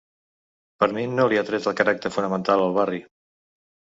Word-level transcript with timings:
Per 0.83 0.87
mi 0.97 1.03
no 1.17 1.25
li 1.33 1.37
ha 1.41 1.43
tret 1.49 1.67
el 1.71 1.77
caràcter 1.81 2.11
fonamental 2.15 2.65
al 2.65 2.73
barri. 2.81 3.03